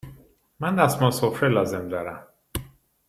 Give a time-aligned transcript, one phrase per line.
[0.59, 2.27] من دستمال سفره لازم دارم.